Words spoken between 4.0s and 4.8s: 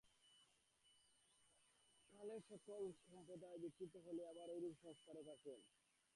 হলে আবার ঐরূপ